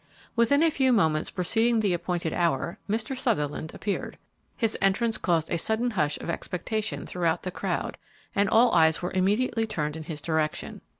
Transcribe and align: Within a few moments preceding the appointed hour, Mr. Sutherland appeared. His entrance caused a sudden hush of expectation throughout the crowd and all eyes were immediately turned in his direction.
Within 0.35 0.63
a 0.63 0.71
few 0.71 0.91
moments 0.91 1.29
preceding 1.29 1.79
the 1.79 1.93
appointed 1.93 2.33
hour, 2.33 2.79
Mr. 2.89 3.15
Sutherland 3.15 3.71
appeared. 3.75 4.17
His 4.57 4.75
entrance 4.81 5.19
caused 5.19 5.51
a 5.51 5.59
sudden 5.59 5.91
hush 5.91 6.17
of 6.21 6.27
expectation 6.27 7.05
throughout 7.05 7.43
the 7.43 7.51
crowd 7.51 7.99
and 8.33 8.49
all 8.49 8.71
eyes 8.73 9.03
were 9.03 9.11
immediately 9.11 9.67
turned 9.67 9.95
in 9.95 10.05
his 10.05 10.19
direction. 10.19 10.81